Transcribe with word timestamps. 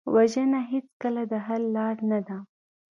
وژنه 0.15 0.59
هېڅکله 0.71 1.21
د 1.31 1.33
حل 1.45 1.63
لاره 1.75 2.03
نه 2.09 2.19
ده 2.27 2.37